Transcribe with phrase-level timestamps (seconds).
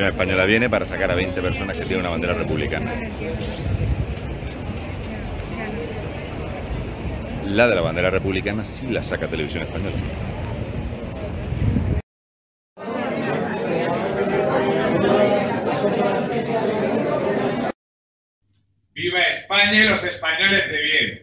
[0.00, 2.94] Televisión Española viene para sacar a 20 personas que tienen una bandera republicana.
[7.44, 9.96] La de la bandera republicana sí la saca Televisión Española.
[18.94, 21.20] ¡Viva España y los españoles de bien!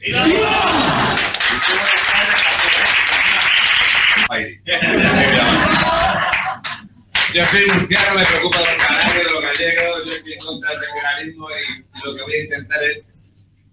[7.33, 10.72] Yo soy murciano, me preocupa de los canarios, de los gallegos, yo estoy en contra
[10.72, 12.97] del regionalismo y lo que voy a intentar es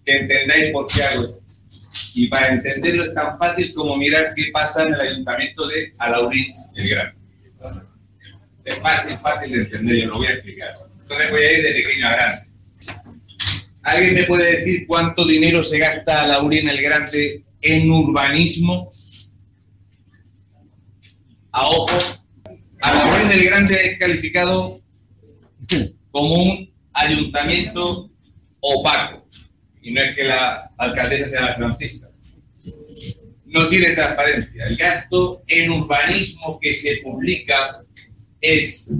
[0.04, 1.40] que entendáis por qué hago.
[2.14, 6.52] Y para entenderlo es tan fácil como mirar qué pasa en el ayuntamiento de Alaurín
[6.74, 7.14] el Grande.
[8.64, 10.74] Es fácil, fácil de entender, yo lo voy a explicar.
[11.02, 12.48] Entonces voy a ir de pequeño a grande.
[13.82, 18.90] ¿Alguien me puede decir cuánto dinero se gasta Alaurín el Grande en urbanismo?
[21.52, 22.23] A ojo,
[23.34, 24.80] Alaurín el Grande es calificado
[26.10, 28.10] como un ayuntamiento
[28.60, 29.26] opaco.
[29.82, 32.08] Y no es que la alcaldesa sea la Francisca.
[33.46, 34.66] No tiene transparencia.
[34.66, 37.84] El gasto en urbanismo que se publica
[38.40, 38.90] es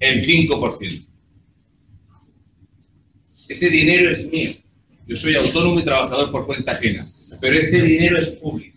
[0.00, 1.06] el 5%.
[3.48, 4.52] Ese dinero es mío.
[5.06, 7.12] Yo soy autónomo y trabajador por cuenta ajena.
[7.40, 8.75] Pero este dinero es público.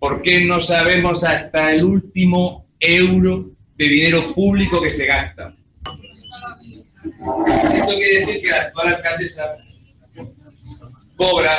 [0.00, 5.54] ¿Por qué no sabemos hasta el último euro de dinero público que se gasta?
[7.04, 9.56] Esto quiere decir que la actual alcaldesa
[11.16, 11.56] cobra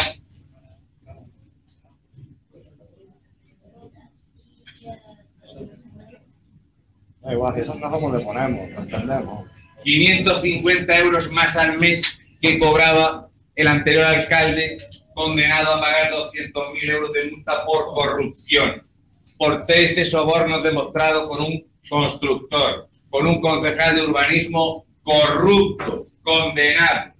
[7.21, 9.51] Da igual, si eso no como le ponemos, lo entendemos.
[9.83, 14.77] 550 euros más al mes que cobraba el anterior alcalde
[15.13, 18.83] condenado a pagar 200.000 euros de multa por corrupción,
[19.37, 27.13] por 13 sobornos demostrados con un constructor, con un concejal de urbanismo corrupto, condenado.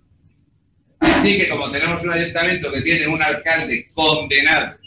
[1.00, 4.78] Así que como tenemos un ayuntamiento que tiene un alcalde condenado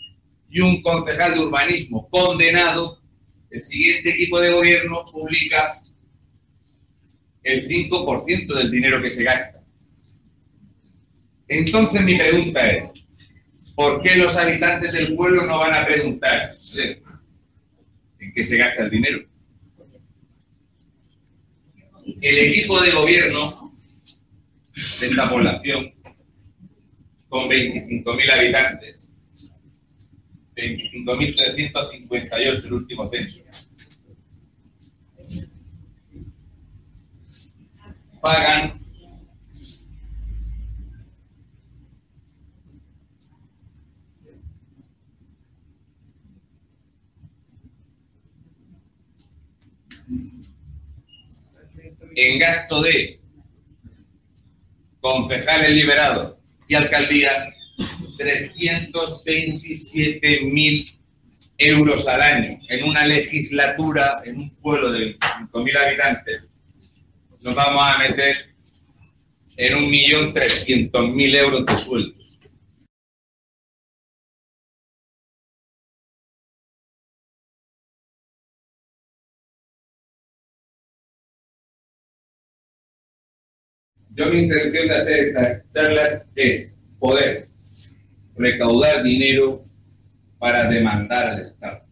[0.48, 3.00] y un concejal de urbanismo condenado,
[3.50, 5.75] el siguiente equipo de gobierno publica
[7.42, 9.63] el 5% del dinero que se gasta.
[11.49, 12.91] Entonces mi pregunta es,
[13.75, 16.53] ¿por qué los habitantes del pueblo no van a preguntar
[18.19, 19.25] en qué se gasta el dinero?
[22.21, 23.75] El equipo de gobierno
[25.00, 25.93] de esta población,
[27.28, 28.97] con 25.000 habitantes,
[30.56, 33.44] 25.358 el último censo,
[38.21, 38.84] pagan
[52.16, 53.18] en gasto de
[55.00, 56.36] concejales liberados
[56.68, 57.48] y alcaldías
[58.16, 60.86] 327 mil
[61.58, 66.44] euros al año en una legislatura, en un pueblo de 5.000 habitantes,
[67.41, 68.54] nos vamos a meter
[69.56, 72.23] en un millón trescientos mil euros de sueldo.
[84.15, 87.49] Yo mi intención de hacer estas charlas es poder
[88.37, 89.65] recaudar dinero
[90.39, 91.83] para demandar al Estado.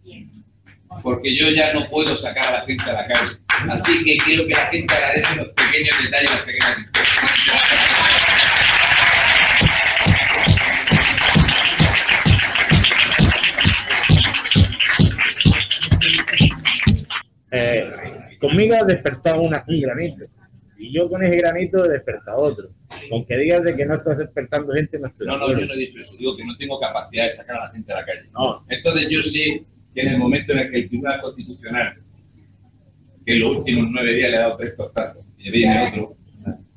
[1.03, 3.39] Porque yo ya no puedo sacar a la gente a la calle.
[3.71, 6.77] Así que quiero que la gente agradezca los pequeños detalles, las pequeñas
[17.55, 17.91] Eh,
[18.41, 20.25] conmigo has despertado una, un granito.
[20.83, 22.71] Y yo con ese granito he despertado otro.
[23.13, 25.77] Aunque digas de que no estás despertando gente, no estoy No, no, yo no he
[25.77, 26.17] dicho eso.
[26.17, 28.29] Digo que no tengo capacidad de sacar a la gente a la calle.
[28.33, 28.65] No.
[28.69, 29.65] Entonces yo sé
[29.95, 32.03] que en el momento en el que el Tribunal Constitucional
[33.25, 36.17] que en los últimos nueve días le ha dado tres tortazos, y viene otro,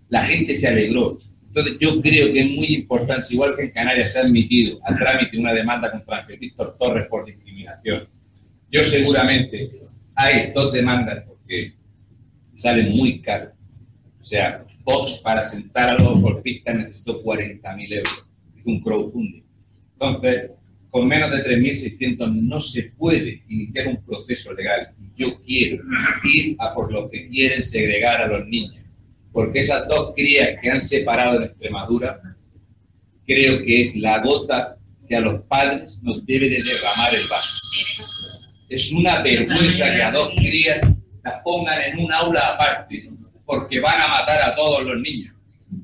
[0.10, 1.18] la gente se alegró.
[1.48, 4.96] Entonces yo creo que es muy importante, igual que en Canarias se ha admitido a
[4.96, 8.08] trámite una demanda contra Ángel Víctor Torres por discriminación.
[8.70, 9.72] Yo seguramente
[10.14, 11.74] hay dos demandas porque
[12.54, 13.55] salen muy caros.
[14.26, 18.28] O sea, Vox para sentar a los golpistas necesitó 40.000 euros.
[18.58, 19.44] Es un crowdfunding.
[19.94, 20.50] Entonces,
[20.90, 24.96] con menos de 3.600 no se puede iniciar un proceso legal.
[25.16, 25.84] Yo quiero
[26.24, 28.84] ir a por los que quieren segregar a los niños.
[29.32, 32.20] Porque esas dos crías que han separado en Extremadura,
[33.28, 34.76] creo que es la gota
[35.08, 37.60] que a los padres nos debe de derramar el vaso.
[38.70, 40.82] Es una vergüenza que a dos crías
[41.24, 43.15] las pongan en un aula aparte
[43.46, 45.36] porque van a matar a todos los niños.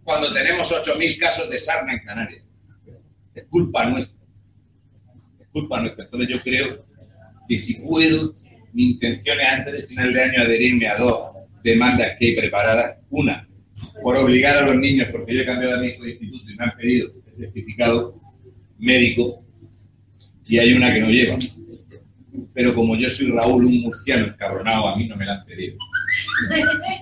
[0.03, 2.43] Cuando tenemos 8.000 casos de sarna en Canarias.
[3.33, 4.17] Es culpa nuestra.
[5.39, 6.05] Es culpa nuestra.
[6.05, 6.85] Entonces yo creo
[7.47, 8.33] que si puedo,
[8.73, 12.97] mi intención es antes de final de año adherirme a dos demandas que hay preparadas.
[13.09, 13.47] Una,
[14.01, 17.11] por obligar a los niños, porque yo he cambiado de instituto y me han pedido
[17.27, 18.21] el certificado
[18.79, 19.43] médico
[20.45, 21.37] y hay una que no lleva.
[22.53, 25.77] Pero como yo soy Raúl, un murciano escabronado, a mí no me la han pedido.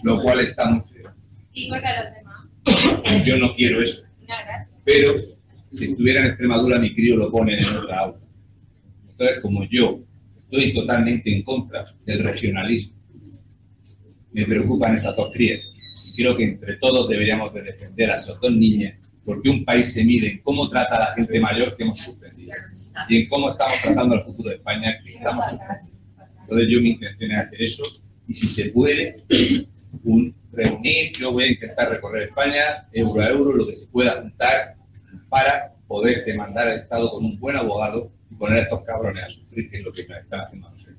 [0.03, 1.13] Lo cual está muy feo.
[3.25, 4.03] Yo no quiero eso.
[4.83, 5.15] Pero
[5.71, 8.19] si estuviera en Extremadura, mi crío lo pone en otra aula.
[9.09, 9.99] Entonces, como yo
[10.51, 12.95] estoy totalmente en contra del regionalismo,
[14.31, 15.61] me preocupan esas dos crías.
[16.05, 18.95] Y creo que entre todos deberíamos de defender a esas dos niñas,
[19.29, 22.51] porque un país se mide en cómo trata a la gente mayor que hemos suspendido
[23.09, 26.01] y en cómo estamos tratando al futuro de España que estamos suspendiendo.
[26.41, 27.83] Entonces, yo mi intención es hacer eso
[28.27, 29.23] y si se puede,
[30.03, 34.19] un, reunir, yo voy a intentar recorrer España, euro a euro, lo que se pueda
[34.19, 34.77] juntar
[35.29, 39.29] para poder demandar al Estado con un buen abogado y poner a estos cabrones a
[39.29, 40.97] sufrir, que es lo que están haciendo a nosotros.